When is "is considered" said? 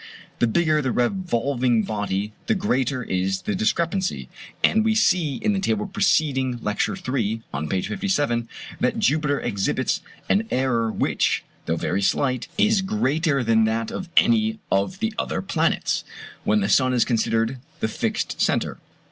16.95-17.59